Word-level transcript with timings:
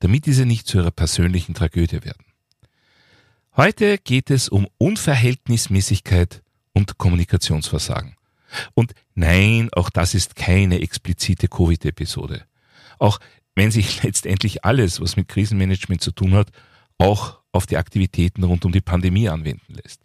damit 0.00 0.26
diese 0.26 0.46
nicht 0.46 0.66
zu 0.66 0.78
ihrer 0.78 0.90
persönlichen 0.90 1.54
Tragödie 1.54 2.04
werden. 2.04 2.24
Heute 3.56 3.98
geht 3.98 4.30
es 4.30 4.48
um 4.48 4.66
Unverhältnismäßigkeit 4.78 6.42
und 6.72 6.98
Kommunikationsversagen. 6.98 8.16
Und 8.74 8.94
nein, 9.14 9.68
auch 9.72 9.90
das 9.90 10.14
ist 10.14 10.36
keine 10.36 10.80
explizite 10.80 11.48
Covid-Episode. 11.48 12.44
Auch 12.98 13.20
wenn 13.54 13.70
sich 13.70 14.02
letztendlich 14.02 14.64
alles, 14.64 15.00
was 15.00 15.16
mit 15.16 15.28
Krisenmanagement 15.28 16.00
zu 16.00 16.12
tun 16.12 16.34
hat, 16.34 16.50
auch 16.98 17.40
auf 17.52 17.66
die 17.66 17.76
Aktivitäten 17.76 18.42
rund 18.44 18.64
um 18.64 18.72
die 18.72 18.80
Pandemie 18.80 19.28
anwenden 19.28 19.74
lässt. 19.74 20.00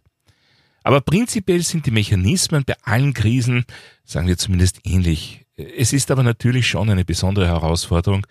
Aber 0.84 1.02
prinzipiell 1.02 1.62
sind 1.62 1.86
die 1.86 1.92
Mechanismen 1.92 2.64
bei 2.64 2.76
allen 2.84 3.14
Krisen, 3.14 3.66
sagen 4.06 4.28
wir 4.28 4.38
zumindest 4.38 4.80
ähnlich. 4.86 5.46
Es 5.56 5.92
ist 5.92 6.10
aber 6.10 6.24
natürlich 6.24 6.68
schon 6.68 6.90
eine 6.90 7.04
besondere 7.04 7.48
Herausforderung, 7.48 8.26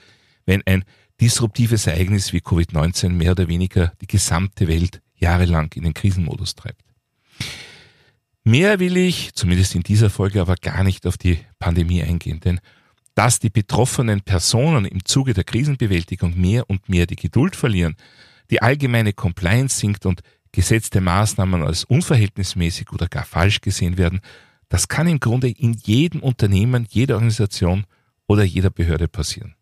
wenn 0.46 0.62
ein 0.66 0.84
disruptives 1.20 1.86
Ereignis 1.86 2.32
wie 2.32 2.40
Covid-19 2.40 3.10
mehr 3.10 3.32
oder 3.32 3.48
weniger 3.48 3.92
die 4.00 4.06
gesamte 4.06 4.68
Welt 4.68 5.00
jahrelang 5.16 5.70
in 5.74 5.82
den 5.82 5.95
Krisenmodus 5.95 6.54
treibt. 6.54 6.82
Mehr 8.45 8.79
will 8.79 8.96
ich, 8.96 9.34
zumindest 9.34 9.74
in 9.74 9.82
dieser 9.82 10.10
Folge, 10.10 10.40
aber 10.40 10.54
gar 10.56 10.82
nicht 10.84 11.06
auf 11.06 11.18
die 11.18 11.38
Pandemie 11.59 12.02
eingehen, 12.02 12.40
denn 12.40 12.60
dass 13.15 13.40
die 13.40 13.51
betroffenen 13.51 14.20
Personen 14.20 14.84
im 14.84 15.04
Zuge 15.04 15.34
der 15.34 15.43
Krisenbewältigung 15.43 16.40
mehr 16.40 16.70
und 16.70 16.88
mehr 16.88 17.04
die 17.04 17.16
Geduld 17.16 17.56
verlieren, 17.56 17.96
die 18.50 18.62
allgemeine 18.62 19.12
Compliance 19.12 19.80
sinkt 19.80 20.06
und 20.06 20.23
gesetzte 20.52 21.00
Maßnahmen 21.00 21.62
als 21.62 21.84
unverhältnismäßig 21.84 22.93
oder 22.93 23.09
gar 23.09 23.24
falsch 23.24 23.60
gesehen 23.60 23.98
werden, 23.98 24.21
das 24.68 24.88
kann 24.88 25.09
im 25.09 25.18
Grunde 25.18 25.50
in 25.50 25.74
jedem 25.74 26.23
Unternehmen, 26.23 26.87
jeder 26.88 27.16
Organisation 27.16 27.84
oder 28.28 28.45
jeder 28.45 28.71
Behörde 28.71 29.09
passieren. 29.09 29.57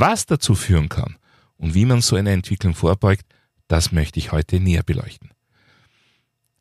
Was 0.00 0.26
dazu 0.26 0.54
führen 0.54 0.88
kann 0.88 1.16
und 1.56 1.74
wie 1.74 1.84
man 1.84 2.02
so 2.02 2.14
eine 2.14 2.30
Entwicklung 2.30 2.72
vorbeugt, 2.72 3.26
das 3.66 3.90
möchte 3.90 4.20
ich 4.20 4.30
heute 4.30 4.60
näher 4.60 4.84
beleuchten. 4.84 5.32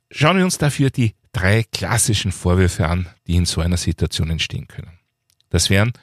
Schauen 0.09 0.38
wir 0.38 0.44
uns 0.44 0.57
dafür 0.57 0.89
die 0.89 1.13
drei 1.33 1.63
klassischen 1.71 2.31
Vorwürfe 2.31 2.88
an, 2.88 3.07
die 3.27 3.35
in 3.35 3.45
so 3.45 3.61
einer 3.61 3.77
Situation 3.77 4.31
entstehen 4.31 4.67
können. 4.67 4.97
Das 5.49 5.69
wären, 5.69 5.94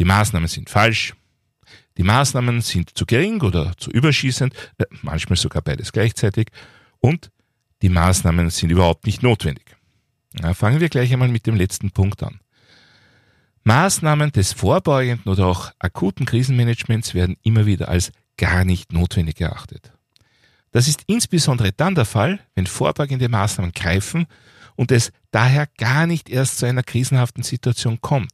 die 0.00 0.04
Maßnahmen 0.04 0.48
sind 0.48 0.68
falsch, 0.68 1.14
die 1.96 2.02
Maßnahmen 2.02 2.60
sind 2.60 2.90
zu 2.98 3.06
gering 3.06 3.40
oder 3.42 3.76
zu 3.76 3.92
überschießend, 3.92 4.52
äh, 4.78 4.86
manchmal 5.02 5.36
sogar 5.36 5.62
beides 5.62 5.92
gleichzeitig, 5.92 6.48
und 6.98 7.30
die 7.82 7.88
Maßnahmen 7.88 8.50
sind 8.50 8.70
überhaupt 8.70 9.06
nicht 9.06 9.22
notwendig. 9.22 9.76
Na, 10.32 10.54
fangen 10.54 10.80
wir 10.80 10.88
gleich 10.88 11.12
einmal 11.12 11.28
mit 11.28 11.46
dem 11.46 11.54
letzten 11.54 11.92
Punkt 11.92 12.20
an. 12.24 12.40
Maßnahmen 13.68 14.32
des 14.32 14.54
vorbeugenden 14.54 15.30
oder 15.30 15.46
auch 15.46 15.72
akuten 15.78 16.24
Krisenmanagements 16.24 17.12
werden 17.12 17.36
immer 17.42 17.66
wieder 17.66 17.90
als 17.90 18.12
gar 18.38 18.64
nicht 18.64 18.94
notwendig 18.94 19.42
erachtet. 19.42 19.92
Das 20.70 20.88
ist 20.88 21.02
insbesondere 21.06 21.72
dann 21.72 21.94
der 21.94 22.06
Fall, 22.06 22.40
wenn 22.54 22.66
vorbeugende 22.66 23.28
Maßnahmen 23.28 23.72
greifen 23.72 24.26
und 24.74 24.90
es 24.90 25.12
daher 25.32 25.68
gar 25.76 26.06
nicht 26.06 26.30
erst 26.30 26.58
zu 26.58 26.64
einer 26.64 26.82
krisenhaften 26.82 27.42
Situation 27.42 28.00
kommt. 28.00 28.32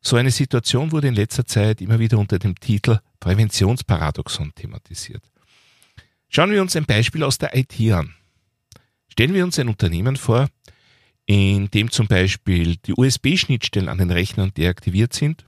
So 0.00 0.16
eine 0.16 0.30
Situation 0.30 0.90
wurde 0.90 1.08
in 1.08 1.14
letzter 1.14 1.44
Zeit 1.44 1.82
immer 1.82 1.98
wieder 1.98 2.16
unter 2.16 2.38
dem 2.38 2.58
Titel 2.58 3.00
Präventionsparadoxon 3.20 4.54
thematisiert. 4.54 5.22
Schauen 6.30 6.50
wir 6.50 6.62
uns 6.62 6.74
ein 6.76 6.86
Beispiel 6.86 7.24
aus 7.24 7.36
der 7.36 7.54
IT 7.54 7.78
an. 7.92 8.14
Stellen 9.08 9.34
wir 9.34 9.44
uns 9.44 9.58
ein 9.58 9.68
Unternehmen 9.68 10.16
vor, 10.16 10.48
in 11.26 11.70
dem 11.70 11.90
zum 11.90 12.06
Beispiel 12.06 12.76
die 12.76 12.94
USB-Schnittstellen 12.94 13.88
an 13.88 13.98
den 13.98 14.10
Rechnern 14.10 14.52
deaktiviert 14.54 15.12
sind, 15.12 15.44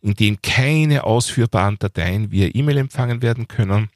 in 0.00 0.14
dem 0.14 0.40
keine 0.42 1.04
ausführbaren 1.04 1.78
Dateien 1.78 2.30
via 2.30 2.48
E-Mail 2.52 2.78
empfangen 2.78 3.22
werden 3.22 3.48
können, 3.48 3.88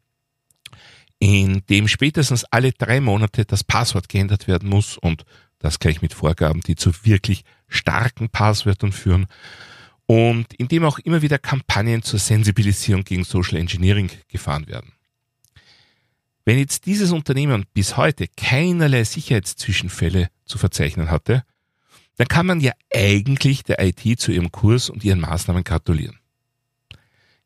in 1.19 1.62
dem 1.67 1.87
spätestens 1.87 2.45
alle 2.45 2.72
drei 2.72 3.01
Monate 3.01 3.45
das 3.45 3.62
Passwort 3.62 4.09
geändert 4.09 4.49
werden 4.49 4.69
muss 4.69 4.97
und 4.99 5.25
das 5.59 5.78
gleich 5.78 6.03
mit 6.03 6.15
Vorgaben, 6.15 6.61
die 6.61 6.75
zu 6.75 6.93
wirklich 7.05 7.45
starken 7.69 8.28
Passwörtern 8.28 8.93
führen 8.93 9.27
und 10.06 10.53
in 10.55 10.69
dem 10.69 10.84
auch 10.84 10.99
immer 10.99 11.22
wieder 11.22 11.39
Kampagnen 11.39 12.03
zur 12.03 12.19
Sensibilisierung 12.19 13.05
gegen 13.05 13.25
Social 13.25 13.59
Engineering 13.59 14.11
gefahren 14.28 14.67
werden. 14.67 14.93
Wenn 16.44 16.58
jetzt 16.58 16.86
dieses 16.86 17.12
Unternehmen 17.12 17.66
bis 17.72 17.97
heute 17.97 18.26
keinerlei 18.36 19.04
Sicherheitszwischenfälle 19.04 20.28
zu 20.44 20.58
verzeichnen 20.58 21.10
hatte, 21.10 21.44
dann 22.16 22.28
kann 22.28 22.47
man 22.47 22.60
ja 22.60 22.72
eigentlich 22.92 23.62
der 23.62 23.80
IT 23.80 24.20
zu 24.20 24.32
ihrem 24.32 24.50
Kurs 24.50 24.91
und 24.91 25.04
ihren 25.04 25.20
Maßnahmen 25.20 25.64
gratulieren. 25.64 26.19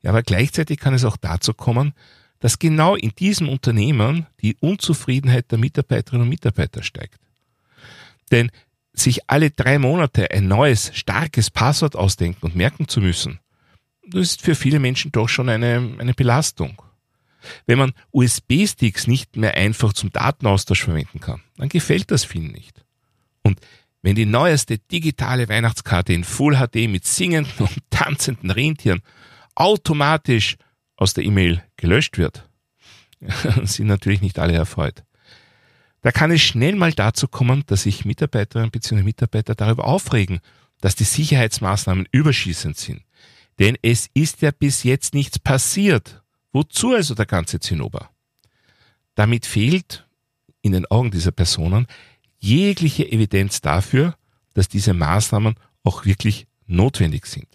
Ja, 0.02 0.10
aber 0.10 0.22
gleichzeitig 0.22 0.78
kann 0.78 0.94
es 0.94 1.04
auch 1.04 1.16
dazu 1.16 1.52
kommen, 1.52 1.92
dass 2.38 2.58
genau 2.58 2.96
in 2.96 3.10
diesem 3.10 3.48
Unternehmen 3.48 4.26
die 4.40 4.56
Unzufriedenheit 4.60 5.50
der 5.50 5.58
Mitarbeiterinnen 5.58 6.22
und 6.22 6.28
Mitarbeiter 6.28 6.82
steigt. 6.82 7.18
Denn 8.30 8.50
sich 8.92 9.28
alle 9.28 9.50
drei 9.50 9.78
Monate 9.78 10.30
ein 10.30 10.48
neues, 10.48 10.90
starkes 10.94 11.50
Passwort 11.50 11.96
ausdenken 11.96 12.46
und 12.46 12.56
merken 12.56 12.88
zu 12.88 13.00
müssen, 13.00 13.40
das 14.08 14.22
ist 14.22 14.42
für 14.42 14.54
viele 14.54 14.78
Menschen 14.78 15.12
doch 15.12 15.28
schon 15.28 15.48
eine, 15.48 15.96
eine 15.98 16.14
Belastung. 16.14 16.80
Wenn 17.66 17.78
man 17.78 17.92
USB-Sticks 18.12 19.06
nicht 19.06 19.36
mehr 19.36 19.54
einfach 19.54 19.92
zum 19.92 20.10
Datenaustausch 20.10 20.84
verwenden 20.84 21.20
kann, 21.20 21.42
dann 21.56 21.68
gefällt 21.68 22.10
das 22.10 22.24
vielen 22.24 22.52
nicht. 22.52 22.84
Und 23.42 23.60
wenn 24.02 24.14
die 24.14 24.26
neueste 24.26 24.78
digitale 24.78 25.48
Weihnachtskarte 25.48 26.12
in 26.12 26.24
Full 26.24 26.56
HD 26.56 26.88
mit 26.88 27.04
singenden 27.04 27.52
und 27.58 27.78
tanzenden 27.90 28.50
Rentieren 28.50 29.02
automatisch 29.54 30.56
aus 30.96 31.14
der 31.14 31.24
E-Mail 31.24 31.62
gelöscht 31.76 32.18
wird, 32.18 32.48
sind 33.64 33.86
natürlich 33.86 34.20
nicht 34.20 34.38
alle 34.38 34.54
erfreut. 34.54 35.02
Da 36.02 36.12
kann 36.12 36.30
es 36.30 36.40
schnell 36.40 36.76
mal 36.76 36.92
dazu 36.92 37.26
kommen, 37.26 37.64
dass 37.66 37.82
sich 37.82 38.04
Mitarbeiterinnen 38.04 38.70
bzw. 38.70 39.02
Mitarbeiter 39.02 39.56
darüber 39.56 39.86
aufregen, 39.86 40.40
dass 40.80 40.94
die 40.94 41.04
Sicherheitsmaßnahmen 41.04 42.06
überschießend 42.12 42.76
sind. 42.76 43.02
Denn 43.58 43.76
es 43.82 44.08
ist 44.14 44.42
ja 44.42 44.50
bis 44.50 44.84
jetzt 44.84 45.14
nichts 45.14 45.38
passiert. 45.38 46.22
Wozu 46.52 46.94
also 46.94 47.14
der 47.14 47.26
ganze 47.26 47.60
Zinnober? 47.60 48.10
Damit 49.14 49.46
fehlt 49.46 50.06
in 50.62 50.72
den 50.72 50.86
Augen 50.86 51.10
dieser 51.10 51.32
Personen 51.32 51.86
jegliche 52.38 53.10
Evidenz 53.10 53.60
dafür, 53.60 54.16
dass 54.54 54.68
diese 54.68 54.94
Maßnahmen 54.94 55.54
auch 55.82 56.04
wirklich 56.04 56.46
notwendig 56.66 57.26
sind. 57.26 57.48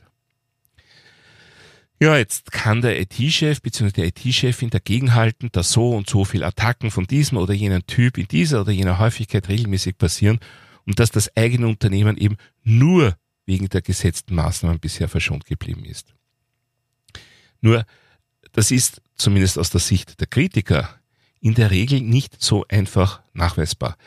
Ja, 2.00 2.18
jetzt 2.18 2.52
kann 2.52 2.81
der 2.81 3.00
IT-Chef 3.00 3.62
bzw. 3.62 3.91
der 3.91 4.07
IT-Chefin 4.07 4.72
dagegenhalten, 4.72 5.50
dass 5.52 5.72
so 5.72 5.91
und 5.91 6.09
so 6.09 6.25
viel 6.25 6.44
Attacken 6.44 6.90
von 6.90 7.06
diesem 7.06 7.38
oder 7.38 7.53
jenem 7.53 7.85
Typ 7.85 8.18
in 8.18 8.28
dieser 8.28 8.62
oder 8.62 8.72
jener 8.72 8.97
Häufigkeit 8.97 9.47
regelmäßig 9.50 10.00
passieren 10.00 10.40
und 10.88 11.00
dass 11.00 11.12
das 11.12 11.35
eigene 11.38 11.68
Unternehmen 11.68 12.18
eben 12.18 12.38
nur 12.63 13.16
wegen 13.46 13.69
der 13.69 13.84
gesetzten 13.84 14.34
Maßnahmen 14.34 14.79
bisher 14.79 15.09
verschont 15.09 15.46
geblieben 15.46 15.85
ist. 15.85 16.16
Nur, 17.62 17.85
das 18.52 18.72
ist 18.72 19.02
zumindest 19.16 19.58
aus 19.58 19.70
der 19.70 19.80
Sicht 19.80 20.20
der 20.20 20.28
Kritiker 20.28 20.90
in 21.40 21.56
der 21.56 21.72
Regel 21.72 22.02
nicht 22.02 22.42
so 22.42 22.66
einfach 22.68 23.22
nachweisbar. 23.34 23.98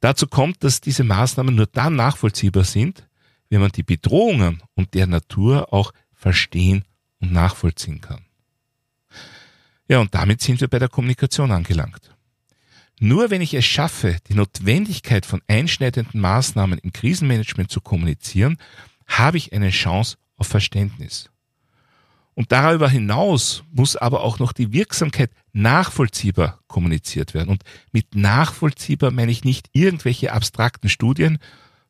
Dazu 0.00 0.26
kommt, 0.26 0.62
dass 0.62 0.80
diese 0.80 1.04
Maßnahmen 1.04 1.54
nur 1.54 1.66
dann 1.66 1.96
nachvollziehbar 1.96 2.64
sind, 2.64 3.06
wenn 3.48 3.60
man 3.60 3.72
die 3.72 3.82
Bedrohungen 3.82 4.62
und 4.74 4.94
der 4.94 5.06
Natur 5.06 5.72
auch 5.72 5.92
verstehen 6.12 6.84
und 7.20 7.32
nachvollziehen 7.32 8.00
kann. 8.00 8.24
Ja, 9.88 10.00
und 10.00 10.14
damit 10.14 10.40
sind 10.40 10.60
wir 10.60 10.68
bei 10.68 10.78
der 10.78 10.88
Kommunikation 10.88 11.52
angelangt. 11.52 12.14
Nur 12.98 13.30
wenn 13.30 13.42
ich 13.42 13.54
es 13.54 13.64
schaffe, 13.64 14.16
die 14.28 14.34
Notwendigkeit 14.34 15.26
von 15.26 15.42
einschneidenden 15.48 16.20
Maßnahmen 16.20 16.78
im 16.78 16.92
Krisenmanagement 16.92 17.70
zu 17.70 17.80
kommunizieren, 17.80 18.56
habe 19.06 19.36
ich 19.36 19.52
eine 19.52 19.70
Chance 19.70 20.16
auf 20.36 20.48
Verständnis. 20.48 21.30
Und 22.36 22.52
darüber 22.52 22.90
hinaus 22.90 23.64
muss 23.72 23.96
aber 23.96 24.20
auch 24.20 24.38
noch 24.38 24.52
die 24.52 24.70
Wirksamkeit 24.70 25.30
nachvollziehbar 25.54 26.60
kommuniziert 26.68 27.32
werden. 27.32 27.48
Und 27.48 27.62
mit 27.92 28.14
nachvollziehbar 28.14 29.10
meine 29.10 29.32
ich 29.32 29.42
nicht 29.42 29.70
irgendwelche 29.72 30.32
abstrakten 30.32 30.90
Studien, 30.90 31.38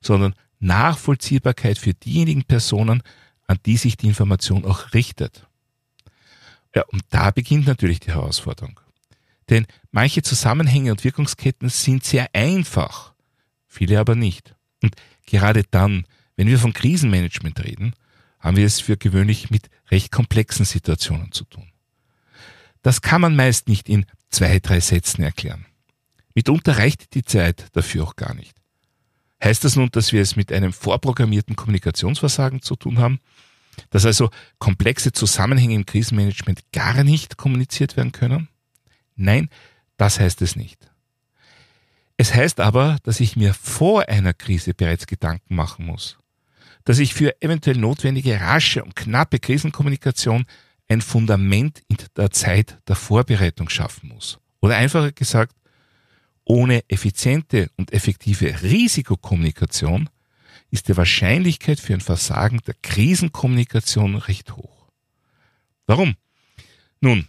sondern 0.00 0.34
Nachvollziehbarkeit 0.60 1.78
für 1.78 1.94
diejenigen 1.94 2.44
Personen, 2.44 3.02
an 3.48 3.58
die 3.66 3.76
sich 3.76 3.96
die 3.96 4.06
Information 4.06 4.64
auch 4.64 4.94
richtet. 4.94 5.48
Ja, 6.76 6.84
und 6.92 7.02
da 7.10 7.32
beginnt 7.32 7.66
natürlich 7.66 7.99
die 7.99 8.12
Herausforderung. 8.12 8.78
Denn 9.50 9.66
manche 9.90 10.22
Zusammenhänge 10.22 10.92
und 10.92 11.02
Wirkungsketten 11.02 11.70
sind 11.70 12.04
sehr 12.04 12.32
einfach, 12.32 13.14
viele 13.66 13.99
aber 13.99 14.14
nicht. 14.14 14.54
Und 14.81 14.94
gerade 15.26 15.64
dann, 15.72 16.06
wenn 16.37 16.46
wir 16.46 16.60
von 16.60 16.72
Krisenmanagement 16.72 17.64
reden, 17.64 17.94
haben 18.46 18.56
wir 18.56 18.64
es 18.64 18.78
für 18.78 18.96
gewöhnlich 18.96 19.50
mit 19.50 19.69
recht 19.90 20.12
komplexen 20.12 20.64
Situationen 20.64 21.32
zu 21.32 21.44
tun. 21.46 21.69
Das 22.81 23.02
kann 23.02 23.20
man 23.20 23.34
meist 23.34 23.66
nicht 23.66 23.88
in 23.88 24.06
zwei, 24.31 24.60
drei 24.60 24.78
Sätzen 24.78 25.25
erklären. 25.25 25.66
Mitunter 26.32 26.78
reicht 26.78 27.14
die 27.14 27.25
Zeit 27.25 27.66
dafür 27.72 28.04
auch 28.04 28.14
gar 28.14 28.34
nicht. 28.34 28.56
Heißt 29.43 29.64
das 29.64 29.75
nun, 29.75 29.88
dass 29.90 30.12
wir 30.12 30.22
es 30.22 30.37
mit 30.37 30.52
einem 30.52 30.72
vorprogrammierten 30.72 31.56
Kommunikationsversagen 31.56 32.62
zu 32.62 32.76
tun 32.76 32.98
haben? 32.98 33.19
Dass 33.90 34.06
also 34.06 34.31
komplexe 34.60 35.10
Zusammenhänge 35.10 35.75
im 35.75 35.84
Krisenmanagement 35.84 36.70
gar 36.72 37.02
nicht 37.02 37.37
kommuniziert 37.37 37.96
werden 37.96 38.12
können? 38.12 38.49
Nein, 39.16 39.49
das 39.96 40.20
heißt 40.20 40.40
es 40.42 40.54
nicht. 40.54 40.88
Es 42.16 42.32
heißt 42.32 42.60
aber, 42.60 42.99
dass 43.02 43.19
ich 43.19 43.34
mir 43.34 43.54
vor 43.54 44.08
einer 44.08 44.34
Krise 44.34 44.72
bereits 44.72 45.08
Gedanken 45.08 45.56
machen 45.56 45.84
muss. 45.84 46.16
Dass 46.87 46.99
ich 46.99 47.12
für 47.12 47.35
eventuell 47.43 47.77
notwendige 47.77 48.41
rasche 48.41 48.83
und 48.83 48.97
knappe 48.97 49.38
Krisenkommunikation 49.38 50.47
ein 50.88 51.00
Fundament 51.03 51.83
in 51.88 51.99
der 52.17 52.31
Zeit 52.31 52.79
der 52.88 52.97
Vorbereitung 52.97 53.69
schaffen 53.69 54.09
muss. 54.09 54.38
Oder 54.61 54.77
einfacher 54.77 55.12
gesagt, 55.12 55.55
ohne 56.44 56.85
effiziente 56.88 57.71
und 57.77 57.93
effektive 57.93 58.62
Risikokommunikation 58.62 60.09
ist 60.71 60.88
die 60.88 60.97
Wahrscheinlichkeit 60.97 61.81
für 61.81 61.93
ein 61.93 62.00
Versagen 62.00 62.61
der 62.67 62.75
Krisenkommunikation 62.83 64.15
recht 64.15 64.56
hoch. 64.56 64.88
Warum? 65.87 66.15
Nun, 67.00 67.27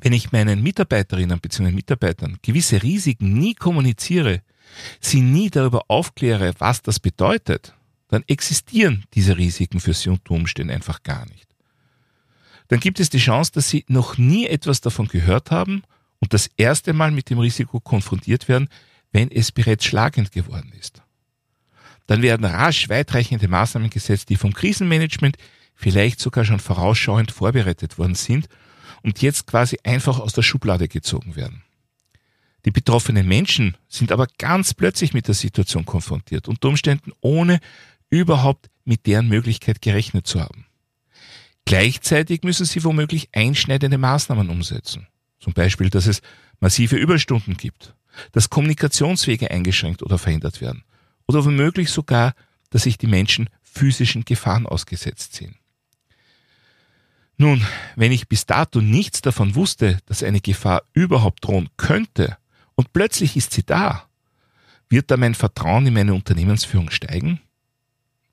wenn 0.00 0.14
ich 0.14 0.32
meinen 0.32 0.62
Mitarbeiterinnen 0.62 1.38
bzw. 1.38 1.70
Mitarbeitern 1.70 2.38
gewisse 2.40 2.82
Risiken 2.82 3.34
nie 3.34 3.54
kommuniziere, 3.54 4.42
sie 5.00 5.20
nie 5.20 5.50
darüber 5.50 5.84
aufkläre, 5.88 6.54
was 6.58 6.80
das 6.80 6.98
bedeutet, 6.98 7.74
dann 8.08 8.24
existieren 8.26 9.04
diese 9.14 9.36
Risiken 9.36 9.80
für 9.80 9.94
sie 9.94 10.10
unter 10.10 10.32
Umständen 10.32 10.72
einfach 10.72 11.02
gar 11.02 11.26
nicht. 11.26 11.48
Dann 12.68 12.80
gibt 12.80 13.00
es 13.00 13.10
die 13.10 13.18
Chance, 13.18 13.52
dass 13.52 13.68
sie 13.68 13.84
noch 13.88 14.18
nie 14.18 14.46
etwas 14.46 14.80
davon 14.80 15.08
gehört 15.08 15.50
haben 15.50 15.82
und 16.20 16.34
das 16.34 16.50
erste 16.56 16.92
Mal 16.92 17.10
mit 17.10 17.30
dem 17.30 17.38
Risiko 17.38 17.80
konfrontiert 17.80 18.48
werden, 18.48 18.68
wenn 19.12 19.30
es 19.30 19.52
bereits 19.52 19.84
schlagend 19.84 20.32
geworden 20.32 20.72
ist. 20.78 21.02
Dann 22.06 22.22
werden 22.22 22.44
rasch 22.44 22.88
weitreichende 22.88 23.48
Maßnahmen 23.48 23.90
gesetzt, 23.90 24.28
die 24.28 24.36
vom 24.36 24.52
Krisenmanagement 24.52 25.36
vielleicht 25.74 26.20
sogar 26.20 26.44
schon 26.44 26.58
vorausschauend 26.58 27.30
vorbereitet 27.30 27.98
worden 27.98 28.14
sind 28.14 28.48
und 29.02 29.22
jetzt 29.22 29.46
quasi 29.46 29.78
einfach 29.84 30.18
aus 30.18 30.32
der 30.32 30.42
Schublade 30.42 30.88
gezogen 30.88 31.36
werden. 31.36 31.62
Die 32.64 32.70
betroffenen 32.70 33.26
Menschen 33.26 33.76
sind 33.88 34.10
aber 34.10 34.26
ganz 34.38 34.74
plötzlich 34.74 35.14
mit 35.14 35.28
der 35.28 35.34
Situation 35.34 35.86
konfrontiert, 35.86 36.48
unter 36.48 36.68
Umständen 36.68 37.12
ohne 37.20 37.60
überhaupt 38.10 38.70
mit 38.84 39.06
deren 39.06 39.28
Möglichkeit 39.28 39.82
gerechnet 39.82 40.26
zu 40.26 40.40
haben. 40.40 40.66
Gleichzeitig 41.64 42.42
müssen 42.42 42.64
sie 42.64 42.82
womöglich 42.84 43.28
einschneidende 43.32 43.98
Maßnahmen 43.98 44.48
umsetzen. 44.48 45.06
Zum 45.38 45.52
Beispiel, 45.52 45.90
dass 45.90 46.06
es 46.06 46.22
massive 46.60 46.96
Überstunden 46.96 47.56
gibt, 47.56 47.94
dass 48.32 48.50
Kommunikationswege 48.50 49.50
eingeschränkt 49.50 50.02
oder 50.02 50.18
verhindert 50.18 50.60
werden 50.60 50.84
oder 51.26 51.44
womöglich 51.44 51.90
sogar, 51.90 52.34
dass 52.70 52.84
sich 52.84 52.98
die 52.98 53.06
Menschen 53.06 53.48
physischen 53.62 54.24
Gefahren 54.24 54.66
ausgesetzt 54.66 55.34
sehen. 55.34 55.56
Nun, 57.36 57.64
wenn 57.94 58.10
ich 58.10 58.28
bis 58.28 58.46
dato 58.46 58.80
nichts 58.80 59.20
davon 59.20 59.54
wusste, 59.54 59.98
dass 60.06 60.24
eine 60.24 60.40
Gefahr 60.40 60.82
überhaupt 60.92 61.44
drohen 61.44 61.68
könnte 61.76 62.36
und 62.74 62.92
plötzlich 62.92 63.36
ist 63.36 63.52
sie 63.52 63.62
da, 63.62 64.08
wird 64.88 65.10
da 65.10 65.16
mein 65.16 65.34
Vertrauen 65.34 65.86
in 65.86 65.94
meine 65.94 66.14
Unternehmensführung 66.14 66.90
steigen? 66.90 67.40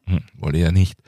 Hm, 0.07 0.24
wolle 0.36 0.60
ja 0.60 0.72
nicht. 0.72 1.00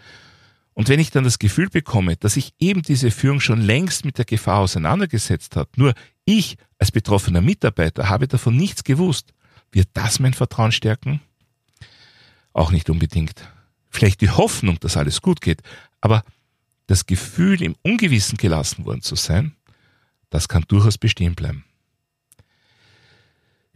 Und 0.74 0.90
wenn 0.90 1.00
ich 1.00 1.10
dann 1.10 1.24
das 1.24 1.40
Gefühl 1.40 1.70
bekomme, 1.70 2.18
dass 2.18 2.36
sich 2.36 2.54
eben 2.60 2.84
diese 2.84 3.10
Führung 3.10 3.40
schon 3.40 3.62
längst 3.62 4.06
mit 4.06 4.20
der 4.20 4.26
Gefahr 4.26 4.60
auseinandergesetzt 4.60 5.56
hat, 5.56 5.76
nur 5.78 5.94
ich 6.26 6.58
als 6.78 6.92
betroffener 6.92 7.42
Mitarbeiter 7.42 8.10
habe 8.10 8.28
davon 8.28 8.56
nichts 8.56 8.84
gewusst, 8.84 9.34
wird 9.72 9.88
das 9.94 10.20
mein 10.20 10.34
Vertrauen 10.34 10.72
stärken? 10.72 11.22
Auch 12.54 12.72
nicht 12.72 12.90
unbedingt. 12.90 13.50
Vielleicht 13.90 14.22
die 14.22 14.30
Hoffnung, 14.30 14.80
dass 14.80 14.98
alles 14.98 15.22
gut 15.22 15.42
geht, 15.42 15.62
aber 16.02 16.24
das 16.86 17.06
Gefühl, 17.06 17.62
im 17.62 17.76
Ungewissen 17.82 18.38
gelassen 18.38 18.86
worden 18.86 19.02
zu 19.02 19.16
sein, 19.16 19.56
das 20.30 20.48
kann 20.48 20.64
durchaus 20.68 20.98
bestehen 20.98 21.36
bleiben. 21.36 21.64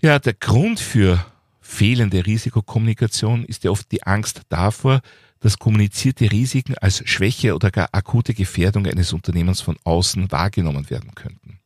Ja, 0.01 0.19
der 0.19 0.33
Grund 0.33 0.79
für 0.79 1.23
fehlende 1.71 2.25
Risikokommunikation 2.25 3.45
ist 3.45 3.63
ja 3.63 3.71
oft 3.71 3.91
die 3.91 4.03
Angst 4.03 4.41
davor, 4.49 5.01
dass 5.39 5.57
kommunizierte 5.57 6.31
Risiken 6.31 6.77
als 6.77 7.01
Schwäche 7.09 7.55
oder 7.55 7.71
gar 7.71 7.89
akute 7.93 8.33
Gefährdung 8.33 8.85
eines 8.85 9.13
Unternehmens 9.13 9.61
von 9.61 9.77
außen 9.83 10.31
wahrgenommen 10.31 10.89
werden 10.89 11.15
könnten. 11.15 11.59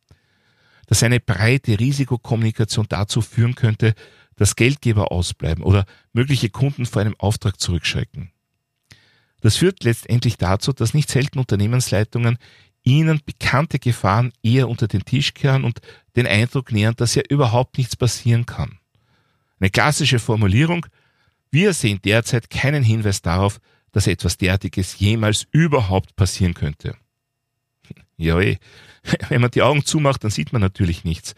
Dass 0.86 1.02
eine 1.02 1.20
breite 1.20 1.78
Risikokommunikation 1.78 2.86
dazu 2.88 3.20
führen 3.20 3.56
könnte, 3.56 3.94
dass 4.36 4.56
Geldgeber 4.56 5.10
ausbleiben 5.10 5.64
oder 5.64 5.84
mögliche 6.12 6.50
Kunden 6.50 6.86
vor 6.86 7.02
einem 7.02 7.16
Auftrag 7.18 7.60
zurückschrecken. 7.60 8.30
Das 9.40 9.56
führt 9.56 9.84
letztendlich 9.84 10.38
dazu, 10.38 10.72
dass 10.72 10.94
nicht 10.94 11.10
selten 11.10 11.38
Unternehmensleitungen 11.38 12.38
ihnen 12.84 13.20
bekannte 13.26 13.78
Gefahren 13.78 14.32
eher 14.42 14.68
unter 14.68 14.86
den 14.86 15.04
Tisch 15.04 15.34
kehren 15.34 15.64
und 15.64 15.80
den 16.14 16.26
Eindruck 16.26 16.70
nähern, 16.70 16.94
dass 16.96 17.16
ja 17.16 17.22
überhaupt 17.28 17.76
nichts 17.76 17.96
passieren 17.96 18.46
kann. 18.46 18.78
Eine 19.58 19.70
klassische 19.70 20.18
Formulierung, 20.18 20.86
wir 21.50 21.72
sehen 21.72 22.00
derzeit 22.04 22.50
keinen 22.50 22.82
Hinweis 22.82 23.22
darauf, 23.22 23.60
dass 23.92 24.06
etwas 24.06 24.36
derartiges 24.36 24.98
jemals 24.98 25.46
überhaupt 25.50 26.16
passieren 26.16 26.54
könnte. 26.54 26.96
Ja, 28.18 28.40
eh. 28.40 28.56
wenn 29.28 29.42
man 29.42 29.50
die 29.50 29.60
Augen 29.60 29.84
zumacht, 29.84 30.24
dann 30.24 30.30
sieht 30.30 30.50
man 30.52 30.62
natürlich 30.62 31.04
nichts. 31.04 31.34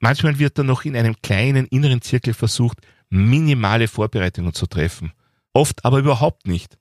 Manchmal 0.00 0.40
wird 0.40 0.58
dann 0.58 0.66
noch 0.66 0.84
in 0.84 0.96
einem 0.96 1.14
kleinen 1.22 1.66
inneren 1.66 2.02
Zirkel 2.02 2.34
versucht, 2.34 2.78
minimale 3.08 3.86
Vorbereitungen 3.86 4.52
zu 4.52 4.66
treffen. 4.66 5.12
Oft 5.52 5.84
aber 5.84 5.98
überhaupt 5.98 6.48
nicht. 6.48 6.76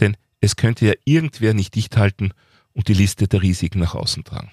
Denn 0.00 0.16
es 0.40 0.56
könnte 0.56 0.86
ja 0.86 0.94
irgendwer 1.04 1.52
nicht 1.52 1.74
dicht 1.74 1.96
halten 1.98 2.32
und 2.72 2.88
die 2.88 2.94
Liste 2.94 3.28
der 3.28 3.42
Risiken 3.42 3.80
nach 3.80 3.94
außen 3.94 4.24
tragen. 4.24 4.50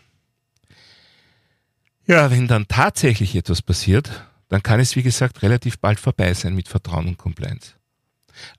Ja, 2.06 2.30
wenn 2.32 2.48
dann 2.48 2.68
tatsächlich 2.68 3.36
etwas 3.36 3.62
passiert, 3.62 4.25
dann 4.50 4.64
kann 4.64 4.80
es, 4.80 4.96
wie 4.96 5.04
gesagt, 5.04 5.42
relativ 5.42 5.80
bald 5.80 6.00
vorbei 6.00 6.34
sein 6.34 6.56
mit 6.56 6.68
Vertrauen 6.68 7.08
und 7.08 7.18
Compliance. 7.18 7.74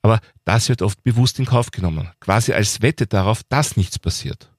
Aber 0.02 0.21
das 0.45 0.69
wird 0.69 0.83
oft 0.83 1.02
bewusst 1.02 1.38
in 1.38 1.45
Kauf 1.45 1.71
genommen, 1.71 2.11
quasi 2.21 2.52
als 2.52 2.83
Wette 2.83 3.07
darauf, 3.07 3.43
dass 3.45 3.76
nichts 3.76 3.99
passiert. 3.99 4.50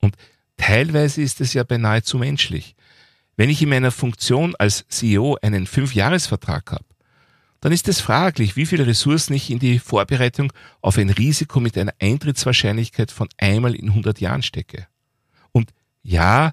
Und 0.00 0.16
teilweise 0.56 1.22
ist 1.22 1.40
es 1.40 1.54
ja 1.54 1.62
beinahe 1.64 2.02
zu 2.02 2.18
menschlich. 2.18 2.74
Wenn 3.36 3.50
ich 3.50 3.62
in 3.62 3.68
meiner 3.68 3.92
Funktion 3.92 4.56
als 4.56 4.84
CEO 4.88 5.38
einen 5.40 5.66
Fünfjahresvertrag 5.66 6.72
habe, 6.72 6.84
dann 7.60 7.72
ist 7.72 7.88
es 7.88 8.00
fraglich, 8.00 8.56
wie 8.56 8.66
viele 8.66 8.86
Ressourcen 8.86 9.34
ich 9.34 9.50
in 9.50 9.58
die 9.58 9.78
Vorbereitung 9.78 10.52
auf 10.80 10.98
ein 10.98 11.10
Risiko 11.10 11.60
mit 11.60 11.76
einer 11.76 11.94
Eintrittswahrscheinlichkeit 12.00 13.10
von 13.10 13.28
einmal 13.36 13.74
in 13.74 13.88
100 13.88 14.20
Jahren 14.20 14.42
stecke. 14.42 14.86
Und 15.52 15.72
ja, 16.02 16.52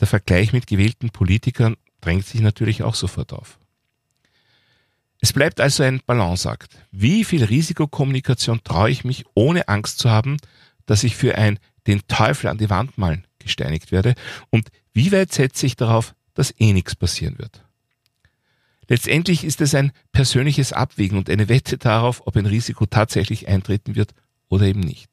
der 0.00 0.06
Vergleich 0.06 0.52
mit 0.52 0.66
gewählten 0.66 1.10
Politikern 1.10 1.76
drängt 2.02 2.26
sich 2.26 2.42
natürlich 2.42 2.82
auch 2.82 2.94
sofort 2.94 3.32
auf. 3.32 3.58
Es 5.20 5.32
bleibt 5.32 5.60
also 5.60 5.84
ein 5.84 6.02
Balanceakt. 6.04 6.76
Wie 6.90 7.24
viel 7.24 7.44
Risikokommunikation 7.44 8.62
traue 8.64 8.90
ich 8.90 9.04
mich, 9.04 9.24
ohne 9.34 9.68
Angst 9.68 10.00
zu 10.00 10.10
haben, 10.10 10.36
dass 10.84 11.04
ich 11.04 11.16
für 11.16 11.38
ein 11.38 11.58
den 11.86 12.06
Teufel 12.08 12.48
an 12.48 12.58
die 12.58 12.68
Wand 12.68 12.98
malen 12.98 13.26
gesteinigt 13.38 13.92
werde? 13.92 14.14
Und 14.50 14.68
wie 14.92 15.12
weit 15.12 15.32
setze 15.32 15.64
ich 15.64 15.76
darauf, 15.76 16.14
dass 16.34 16.52
eh 16.58 16.72
nichts 16.72 16.96
passieren 16.96 17.38
wird? 17.38 17.64
Letztendlich 18.88 19.44
ist 19.44 19.60
es 19.60 19.74
ein 19.74 19.92
persönliches 20.10 20.72
Abwägen 20.72 21.16
und 21.16 21.30
eine 21.30 21.48
Wette 21.48 21.78
darauf, 21.78 22.26
ob 22.26 22.36
ein 22.36 22.46
Risiko 22.46 22.84
tatsächlich 22.84 23.46
eintreten 23.46 23.94
wird 23.94 24.12
oder 24.48 24.66
eben 24.66 24.80
nicht. 24.80 25.08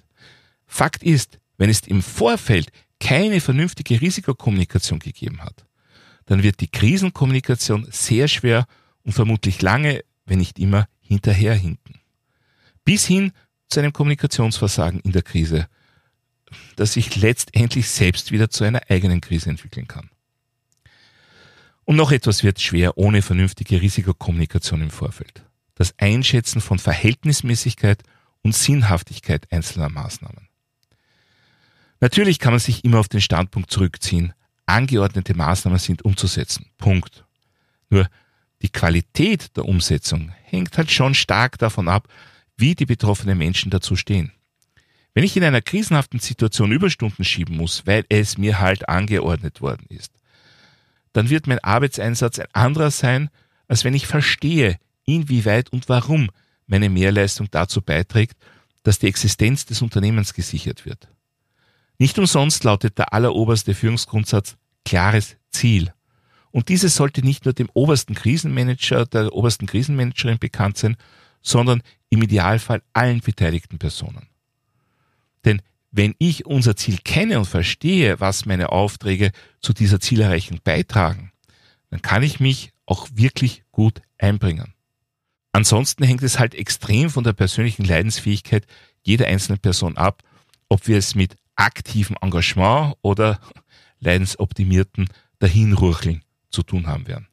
Fakt 0.65 1.03
ist, 1.03 1.39
wenn 1.58 1.69
es 1.69 1.81
im 1.81 2.01
Vorfeld 2.01 2.72
keine 3.00 3.41
vernünftige 3.41 4.01
Risikokommunikation 4.01 5.00
gegeben 5.00 5.41
hat, 5.43 5.65
dann 6.29 6.43
wird 6.43 6.59
die 6.59 6.67
Krisenkommunikation 6.67 7.88
sehr 7.89 8.27
schwer 8.27 8.67
und 9.01 9.13
vermutlich 9.13 9.63
lange, 9.63 10.03
wenn 10.27 10.38
nicht 10.38 10.59
immer, 10.59 10.88
hinterherhinken. 11.00 11.95
Bis 12.86 13.07
hin 13.07 13.31
zu 13.67 13.79
einem 13.79 13.93
Kommunikationsversagen 13.93 15.00
in 15.00 15.12
der 15.12 15.24
Krise, 15.24 15.67
das 16.75 16.93
sich 16.93 17.15
letztendlich 17.15 17.89
selbst 17.89 18.31
wieder 18.31 18.51
zu 18.51 18.63
einer 18.63 18.91
eigenen 18.91 19.21
Krise 19.21 19.50
entwickeln 19.50 19.88
kann. 19.88 20.12
Und 21.83 21.95
noch 21.95 22.12
etwas 22.12 22.43
wird 22.43 22.62
schwer 22.62 22.95
ohne 23.00 23.24
vernünftige 23.24 23.81
Risikokommunikation 23.81 24.83
im 24.83 24.91
Vorfeld. 24.91 25.43
Das 25.74 25.98
Einschätzen 25.98 26.62
von 26.62 26.77
Verhältnismäßigkeit 26.77 28.03
und 28.43 28.53
Sinnhaftigkeit 28.53 29.51
einzelner 29.51 29.89
Maßnahmen. 29.89 30.48
Natürlich 32.01 32.38
kann 32.38 32.53
man 32.53 32.59
sich 32.59 32.86
immer 32.86 33.00
auf 33.00 33.09
den 33.09 33.19
Standpunkt 33.19 33.71
zurückziehen, 33.71 34.33
angeordnete 34.69 35.35
Maßnahmen 35.35 35.79
sind 35.79 36.03
umzusetzen. 36.03 36.67
Punkt. 36.77 37.25
Nur 37.89 38.07
die 38.61 38.69
Qualität 38.69 39.55
der 39.57 39.65
Umsetzung 39.65 40.31
hängt 40.43 40.77
halt 40.77 40.91
schon 40.91 41.15
stark 41.15 41.57
davon 41.57 41.88
ab, 41.88 42.07
wie 42.57 42.75
die 42.75 42.85
betroffenen 42.85 43.38
Menschen 43.38 43.71
dazu 43.71 43.95
stehen. 43.95 44.31
Wenn 45.13 45.23
ich 45.23 45.35
in 45.35 45.43
einer 45.43 45.61
krisenhaften 45.61 46.19
Situation 46.19 46.71
Überstunden 46.71 47.25
schieben 47.25 47.57
muss, 47.57 47.85
weil 47.88 48.05
es 48.09 48.38
mir 48.38 48.59
halt 48.59 48.88
angeordnet 48.88 49.61
worden 49.61 49.85
ist, 49.89 50.11
dann 51.13 51.29
wird 51.29 51.47
mein 51.47 51.59
Arbeitseinsatz 51.59 52.39
ein 52.39 52.47
anderer 52.53 52.91
sein, 52.91 53.29
als 53.67 53.83
wenn 53.83 53.93
ich 53.93 54.07
verstehe, 54.07 54.77
inwieweit 55.05 55.71
und 55.71 55.89
warum 55.89 56.29
meine 56.67 56.89
Mehrleistung 56.89 57.47
dazu 57.49 57.81
beiträgt, 57.81 58.38
dass 58.83 58.99
die 58.99 59.07
Existenz 59.07 59.65
des 59.65 59.81
Unternehmens 59.81 60.33
gesichert 60.33 60.85
wird. 60.85 61.09
Nicht 62.00 62.18
umsonst 62.18 62.63
lautet 62.63 62.98
der 62.98 63.13
alleroberste 63.13 63.75
Führungsgrundsatz 63.75 64.56
klares 64.86 65.36
Ziel. 65.51 65.94
Und 66.51 66.70
dieses 66.70 66.96
sollte 66.96 67.22
nicht 67.22 67.46
nur 67.46 67.53
dem 67.53 67.70
obersten 67.74 68.15
Krisenmanager, 68.15 69.06
der 69.06 69.34
obersten 69.34 69.68
Krisenmanagerin 69.68 70.39
bekannt 70.39 70.77
sein, 70.77 70.98
sondern 71.41 71.84
im 72.10 72.24
Idealfall 72.24 72.82
allen 72.94 73.20
beteiligten 73.20 73.77
Personen. 73.77 74.27
Denn 75.46 75.62
wenn 75.91 76.15
ich 76.18 76.46
unser 76.46 76.75
Ziel 76.75 77.00
kenne 77.03 77.38
und 77.38 77.46
verstehe, 77.46 78.20
was 78.20 78.46
meine 78.46 78.72
Aufträge 78.72 79.32
zu 79.62 79.74
dieser 79.74 80.00
Zielerreichung 80.00 80.60
beitragen, 80.63 81.32
dann 81.89 82.01
kann 82.01 82.24
ich 82.24 82.39
mich 82.39 82.72
auch 82.86 83.08
wirklich 83.13 83.63
gut 83.72 84.01
einbringen. 84.18 84.74
Ansonsten 85.51 86.03
hängt 86.03 86.24
es 86.24 86.39
halt 86.39 86.56
extrem 86.56 87.10
von 87.10 87.24
der 87.24 87.34
persönlichen 87.34 87.84
Leidensfähigkeit 87.84 88.65
jeder 89.01 89.27
einzelnen 89.27 89.60
Person 89.60 89.98
ab, 89.98 90.24
ob 90.68 90.88
wir 90.88 90.98
es 90.98 91.15
mit 91.15 91.36
aktivem 91.60 92.16
Engagement 92.22 92.96
oder 93.01 93.39
leidensoptimierten 94.00 95.10
Dahinrucheln 95.39 96.24
zu 96.50 96.63
tun 96.63 96.88
haben 96.88 97.08
werden. 97.08 97.28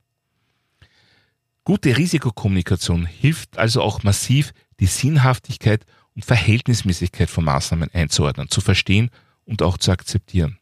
Gute 1.65 1.97
Risikokommunikation 1.97 3.07
hilft 3.07 3.59
also 3.59 3.83
auch 3.83 4.03
massiv, 4.03 4.53
die 4.79 4.87
Sinnhaftigkeit 4.87 5.85
und 6.15 6.25
Verhältnismäßigkeit 6.25 7.29
von 7.29 7.45
Maßnahmen 7.45 7.91
einzuordnen, 7.93 8.49
zu 8.49 8.61
verstehen 8.61 9.11
und 9.45 9.63
auch 9.63 9.79
zu 9.79 9.91
akzeptieren. 9.91 10.59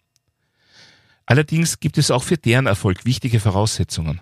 Allerdings 1.27 1.81
gibt 1.81 1.99
es 1.99 2.11
auch 2.11 2.23
für 2.23 2.37
deren 2.37 2.67
Erfolg 2.67 3.05
wichtige 3.05 3.41
Voraussetzungen. 3.41 4.21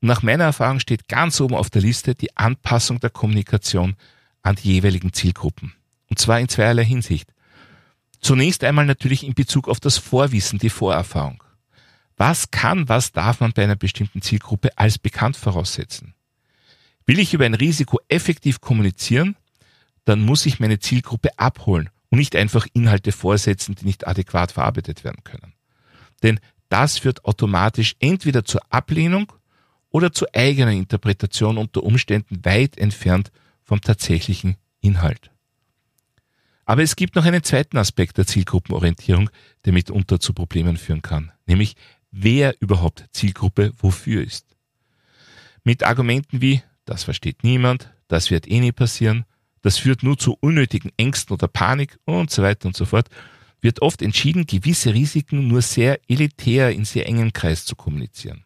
Und 0.00 0.08
nach 0.08 0.22
meiner 0.22 0.44
Erfahrung 0.44 0.80
steht 0.80 1.08
ganz 1.08 1.40
oben 1.40 1.54
auf 1.54 1.70
der 1.70 1.82
Liste 1.82 2.14
die 2.14 2.36
Anpassung 2.36 3.00
der 3.00 3.10
Kommunikation 3.10 3.96
an 4.42 4.56
die 4.56 4.74
jeweiligen 4.74 5.12
Zielgruppen. 5.12 5.74
Und 6.08 6.18
zwar 6.18 6.40
in 6.40 6.48
zweierlei 6.48 6.84
Hinsicht. 6.84 7.32
Zunächst 8.20 8.64
einmal 8.64 8.86
natürlich 8.86 9.24
in 9.24 9.34
Bezug 9.34 9.68
auf 9.68 9.80
das 9.80 9.98
Vorwissen, 9.98 10.58
die 10.58 10.70
Vorerfahrung. 10.70 11.42
Was 12.16 12.50
kann, 12.50 12.88
was 12.88 13.12
darf 13.12 13.40
man 13.40 13.52
bei 13.52 13.62
einer 13.62 13.76
bestimmten 13.76 14.22
Zielgruppe 14.22 14.76
als 14.76 14.98
bekannt 14.98 15.36
voraussetzen? 15.36 16.14
Will 17.06 17.20
ich 17.20 17.32
über 17.32 17.46
ein 17.46 17.54
Risiko 17.54 18.00
effektiv 18.08 18.60
kommunizieren, 18.60 19.36
dann 20.04 20.20
muss 20.20 20.46
ich 20.46 20.58
meine 20.58 20.78
Zielgruppe 20.78 21.38
abholen 21.38 21.90
und 22.10 22.18
nicht 22.18 22.34
einfach 22.34 22.66
Inhalte 22.72 23.12
vorsetzen, 23.12 23.76
die 23.76 23.84
nicht 23.84 24.06
adäquat 24.06 24.52
verarbeitet 24.52 25.04
werden 25.04 25.22
können. 25.22 25.54
Denn 26.22 26.40
das 26.68 26.98
führt 26.98 27.24
automatisch 27.24 27.94
entweder 28.00 28.44
zur 28.44 28.60
Ablehnung 28.70 29.32
oder 29.90 30.12
zu 30.12 30.26
eigener 30.34 30.72
Interpretation 30.72 31.56
unter 31.56 31.82
Umständen 31.82 32.44
weit 32.44 32.76
entfernt 32.76 33.30
vom 33.62 33.80
tatsächlichen 33.80 34.56
Inhalt. 34.80 35.30
Aber 36.68 36.82
es 36.82 36.96
gibt 36.96 37.16
noch 37.16 37.24
einen 37.24 37.42
zweiten 37.42 37.78
Aspekt 37.78 38.18
der 38.18 38.26
Zielgruppenorientierung, 38.26 39.30
der 39.64 39.72
mitunter 39.72 40.20
zu 40.20 40.34
Problemen 40.34 40.76
führen 40.76 41.00
kann, 41.00 41.32
nämlich 41.46 41.76
wer 42.10 42.54
überhaupt 42.60 43.06
Zielgruppe 43.12 43.72
wofür 43.78 44.22
ist. 44.22 44.54
Mit 45.64 45.82
Argumenten 45.82 46.42
wie, 46.42 46.60
das 46.84 47.04
versteht 47.04 47.42
niemand, 47.42 47.90
das 48.06 48.30
wird 48.30 48.46
eh 48.46 48.60
nie 48.60 48.72
passieren, 48.72 49.24
das 49.62 49.78
führt 49.78 50.02
nur 50.02 50.18
zu 50.18 50.36
unnötigen 50.40 50.92
Ängsten 50.98 51.32
oder 51.32 51.48
Panik 51.48 51.98
und 52.04 52.30
so 52.30 52.42
weiter 52.42 52.66
und 52.66 52.76
so 52.76 52.84
fort, 52.84 53.08
wird 53.62 53.80
oft 53.80 54.02
entschieden, 54.02 54.46
gewisse 54.46 54.92
Risiken 54.92 55.48
nur 55.48 55.62
sehr 55.62 55.98
elitär 56.06 56.70
in 56.72 56.84
sehr 56.84 57.06
engem 57.06 57.32
Kreis 57.32 57.64
zu 57.64 57.76
kommunizieren. 57.76 58.44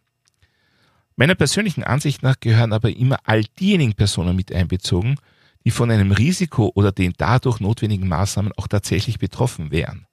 Meiner 1.17 1.35
persönlichen 1.35 1.83
Ansicht 1.83 2.23
nach 2.23 2.39
gehören 2.39 2.71
aber 2.71 2.89
immer 2.89 3.19
all 3.25 3.43
diejenigen 3.59 3.95
Personen 3.95 4.37
mit 4.37 4.53
einbezogen, 4.53 5.17
die 5.65 5.71
von 5.71 5.91
einem 5.91 6.11
Risiko 6.11 6.71
oder 6.75 6.91
den 6.91 7.13
dadurch 7.17 7.59
notwendigen 7.59 8.07
Maßnahmen 8.07 8.53
auch 8.57 8.67
tatsächlich 8.67 9.19
betroffen 9.19 9.71
wären. 9.71 10.07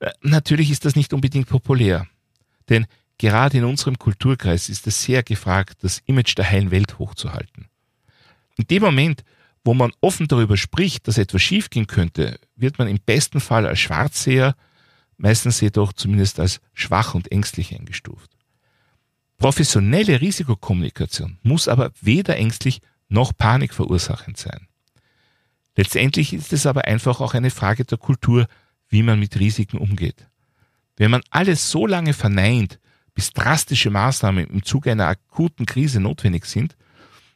Äh, 0.00 0.10
natürlich 0.22 0.70
ist 0.70 0.84
das 0.84 0.96
nicht 0.96 1.12
unbedingt 1.12 1.48
populär, 1.48 2.06
denn 2.68 2.86
gerade 3.18 3.58
in 3.58 3.64
unserem 3.64 3.98
Kulturkreis 3.98 4.68
ist 4.68 4.86
es 4.86 5.02
sehr 5.02 5.22
gefragt, 5.22 5.78
das 5.82 6.00
Image 6.06 6.36
der 6.36 6.48
heilen 6.48 6.70
Welt 6.70 6.98
hochzuhalten. 6.98 7.68
In 8.56 8.66
dem 8.66 8.82
Moment, 8.82 9.24
wo 9.64 9.74
man 9.74 9.92
offen 10.00 10.28
darüber 10.28 10.56
spricht, 10.56 11.08
dass 11.08 11.18
etwas 11.18 11.42
schiefgehen 11.42 11.86
könnte, 11.86 12.38
wird 12.56 12.78
man 12.78 12.88
im 12.88 13.00
besten 13.04 13.40
Fall 13.40 13.66
als 13.66 13.80
Schwarzseher, 13.80 14.54
meistens 15.16 15.60
jedoch 15.60 15.92
zumindest 15.92 16.38
als 16.40 16.60
schwach 16.74 17.14
und 17.14 17.30
ängstlich 17.32 17.74
eingestuft. 17.74 18.30
Professionelle 19.36 20.20
Risikokommunikation 20.20 21.38
muss 21.42 21.68
aber 21.68 21.92
weder 22.00 22.36
ängstlich 22.36 22.80
noch 23.08 23.36
panikverursachend 23.36 24.36
sein. 24.36 24.68
Letztendlich 25.76 26.32
ist 26.32 26.52
es 26.52 26.66
aber 26.66 26.84
einfach 26.86 27.20
auch 27.20 27.34
eine 27.34 27.50
Frage 27.50 27.84
der 27.84 27.98
Kultur, 27.98 28.48
wie 28.88 29.02
man 29.02 29.20
mit 29.20 29.38
Risiken 29.38 29.78
umgeht. 29.78 30.26
Wenn 30.96 31.10
man 31.10 31.22
alles 31.30 31.70
so 31.70 31.86
lange 31.86 32.14
verneint, 32.14 32.80
bis 33.14 33.32
drastische 33.32 33.90
Maßnahmen 33.90 34.46
im 34.46 34.62
Zuge 34.64 34.92
einer 34.92 35.06
akuten 35.06 35.66
Krise 35.66 36.00
notwendig 36.00 36.46
sind, 36.46 36.76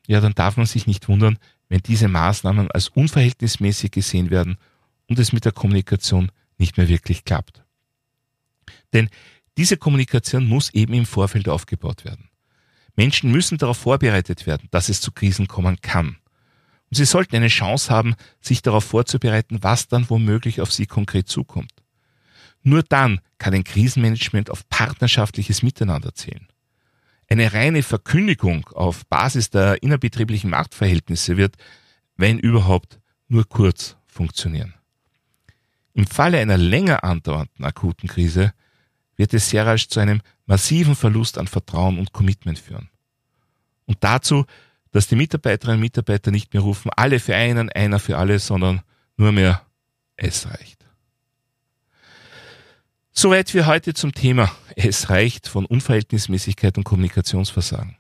ja, 0.07 0.21
dann 0.21 0.35
darf 0.35 0.57
man 0.57 0.67
sich 0.67 0.87
nicht 0.87 1.09
wundern, 1.09 1.38
wenn 1.69 1.81
diese 1.81 2.09
Maßnahmen 2.09 2.71
als 2.71 2.88
unverhältnismäßig 2.88 3.93
gesehen 3.93 4.31
werden 4.31 4.59
und 5.09 5.19
es 5.19 5.33
mit 5.33 5.45
der 5.45 5.52
Kommunikation 5.52 6.33
nicht 6.59 6.76
mehr 6.76 6.88
wirklich 6.88 7.25
klappt. 7.25 7.64
Denn 8.93 9.09
diese 9.57 9.76
Kommunikation 9.76 10.47
muss 10.47 10.71
eben 10.75 10.95
im 10.95 11.07
Vorfeld 11.07 11.49
aufgebaut 11.49 12.05
werden. 12.05 12.29
Menschen 12.96 13.30
müssen 13.30 13.58
darauf 13.58 13.78
vorbereitet 13.78 14.46
werden, 14.46 14.68
dass 14.70 14.88
es 14.88 15.00
zu 15.00 15.12
Krisen 15.12 15.49
kommen 15.49 15.80
kann. 15.80 16.16
Und 16.90 16.96
sie 16.96 17.04
sollten 17.04 17.37
eine 17.37 17.49
Chance 17.49 17.90
haben, 17.90 18.14
sich 18.40 18.61
darauf 18.61 18.84
vorzubereiten, 18.84 19.58
was 19.62 19.88
dann 19.88 20.11
womöglich 20.11 20.61
auf 20.61 20.72
sie 20.72 20.87
konkret 20.87 21.28
zukommt. 21.28 21.72
Nur 22.62 22.82
dann 22.82 23.20
kann 23.38 23.54
ein 23.54 23.64
Krisenmanagement 23.64 24.50
auf 24.50 24.68
partnerschaftliches 24.68 25.62
Miteinander 25.62 26.14
zählen. 26.14 26.46
Eine 27.28 27.54
reine 27.54 27.82
Verkündigung 27.82 28.68
auf 28.75 29.06
Basis 29.06 29.49
der 29.49 29.82
innerbetrieblichen 29.82 30.50
Machtverhältnisse 30.50 31.37
wird, 31.37 31.56
wenn 32.16 32.38
überhaupt, 32.38 33.00
nur 33.26 33.49
kurz 33.49 33.96
funktionieren. 34.06 34.75
Im 35.94 36.06
Falle 36.06 36.38
einer 36.38 36.58
länger 36.58 37.04
andauernden 37.04 37.64
akuten 37.64 38.08
Krise 38.08 38.52
wird 39.23 39.35
es 39.35 39.50
sehr 39.50 39.64
rasch 39.64 39.87
zu 39.87 40.00
einem 40.00 40.21
massiven 40.47 40.97
Verlust 40.97 41.38
an 41.38 41.47
Vertrauen 41.47 42.00
und 42.00 42.12
Commitment 42.12 42.59
führen. 42.59 42.91
Und 43.87 43.99
dazu, 44.00 44.47
dass 44.91 45.07
die 45.07 45.14
Mitarbeiterinnen 45.14 45.76
und 45.76 45.83
Mitarbeiter 45.83 46.33
nicht 46.33 46.52
mehr 46.52 46.62
rufen, 46.62 46.91
alle 46.97 47.21
für 47.21 47.37
einen, 47.37 47.71
einer 47.71 48.00
für 48.00 48.19
alle, 48.19 48.41
sondern 48.41 48.83
nur 49.17 49.31
mehr, 49.31 49.64
es 50.17 50.49
reicht. 50.50 50.85
Soweit 53.12 53.49
für 53.49 53.67
heute 53.67 53.95
zum 53.95 54.12
Thema 54.12 54.50
Es 54.75 55.09
reicht 55.09 55.47
von 55.47 55.67
Unverhältnismäßigkeit 55.67 56.76
und 56.76 56.83
Kommunikationsversagen. 56.83 57.97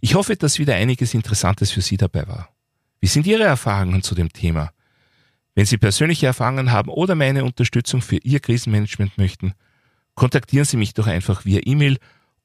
Ich 0.00 0.16
hoffe, 0.16 0.34
dass 0.34 0.58
wieder 0.58 0.74
einiges 0.74 1.14
Interessantes 1.14 1.70
für 1.70 1.82
Sie 1.82 1.98
dabei 1.98 2.26
war. 2.26 2.48
Wie 2.98 3.06
sind 3.06 3.28
Ihre 3.28 3.44
Erfahrungen 3.44 4.02
zu 4.02 4.16
dem 4.16 4.32
Thema? 4.32 4.72
Wenn 5.54 5.66
Sie 5.66 5.78
persönliche 5.78 6.26
Erfahrungen 6.26 6.72
haben 6.72 6.90
oder 6.90 7.14
meine 7.14 7.44
Unterstützung 7.44 8.02
für 8.02 8.16
Ihr 8.16 8.40
Krisenmanagement 8.40 9.18
möchten, 9.18 9.54
kontaktieren 10.16 10.64
Sie 10.64 10.76
mich 10.76 10.94
doch 10.94 11.06
einfach 11.06 11.44
via 11.44 11.60
E-Mail 11.64 11.98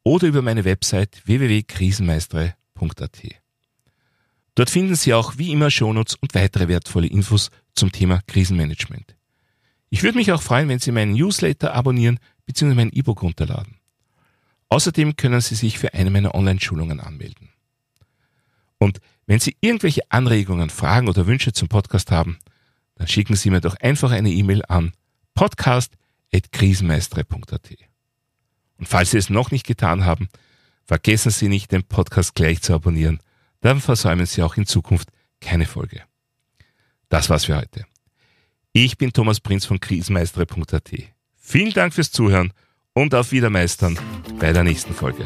oder 0.04 0.28
über 0.28 0.44
meine 0.44 0.66
Website 0.66 1.24
www.krisenmeistere.at. 1.26 3.22
Dort 4.54 4.70
finden 4.70 4.96
Sie 4.96 5.14
auch 5.14 5.38
wie 5.38 5.52
immer 5.52 5.72
Shownotes 5.72 6.16
und 6.16 6.36
weitere 6.36 6.68
wertvolle 6.68 7.08
Infos 7.08 7.50
zum 7.74 7.92
Thema 7.92 8.22
Krisenmanagement. 8.28 9.16
Ich 9.90 10.04
würde 10.04 10.18
mich 10.18 10.32
auch 10.32 10.42
freuen, 10.42 10.70
wenn 10.70 10.80
Sie 10.80 10.92
meinen 10.92 11.14
Newsletter 11.14 11.74
abonnieren 11.74 12.20
bzw. 12.46 12.76
mein 12.76 12.92
E-Book 12.92 13.24
runterladen. 13.24 13.78
Außerdem 14.70 15.16
können 15.16 15.42
Sie 15.42 15.56
sich 15.56 15.80
für 15.80 15.94
eine 15.94 16.12
meiner 16.12 16.36
Online-Schulungen 16.36 17.00
anmelden. 17.00 17.50
Und 18.78 19.00
wenn 19.26 19.40
Sie 19.40 19.56
irgendwelche 19.62 20.02
Anregungen, 20.10 20.70
Fragen 20.70 21.08
oder 21.08 21.28
Wünsche 21.28 21.54
zum 21.54 21.68
Podcast 21.68 22.12
haben, 22.12 22.38
dann 22.96 23.08
schicken 23.08 23.36
Sie 23.36 23.50
mir 23.50 23.62
doch 23.62 23.76
einfach 23.76 24.12
eine 24.12 24.32
E-Mail 24.32 24.64
an 24.68 24.94
podcast 25.34 25.96
krisenmeistere.at. 26.40 27.78
Und 28.78 28.88
falls 28.88 29.12
Sie 29.12 29.18
es 29.18 29.30
noch 29.30 29.52
nicht 29.52 29.68
getan 29.68 30.06
haben, 30.06 30.30
vergessen 30.86 31.32
Sie 31.32 31.48
nicht, 31.48 31.72
den 31.72 31.84
Podcast 31.84 32.36
gleich 32.36 32.62
zu 32.62 32.74
abonnieren, 32.74 33.20
dann 33.62 33.80
versäumen 33.80 34.26
Sie 34.26 34.42
auch 34.42 34.58
in 34.58 34.66
Zukunft 34.66 35.10
keine 35.40 35.66
Folge. 35.66 36.04
Das 37.10 37.30
war's 37.30 37.46
für 37.46 37.58
heute. 37.58 37.86
Ich 38.74 38.98
bin 38.98 39.12
Thomas 39.12 39.40
Prinz 39.40 39.66
von 39.66 39.80
krisenmeistere.at. 39.80 40.92
Vielen 41.36 41.74
Dank 41.74 41.94
fürs 41.94 42.12
Zuhören 42.12 42.54
und 42.94 43.14
auf 43.14 43.32
Wiedermeistern 43.32 44.00
bei 44.40 44.54
der 44.54 44.64
nächsten 44.64 44.94
Folge. 44.94 45.26